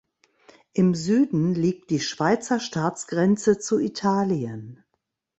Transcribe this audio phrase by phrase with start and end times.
[0.73, 4.83] Im Süden liegt die Schweizer Staatsgrenze zu Italien.